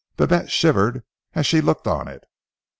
[0.17, 1.03] Babette shivered
[1.35, 2.23] as she looked on it.